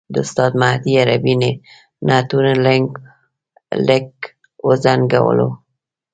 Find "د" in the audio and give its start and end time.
0.13-0.15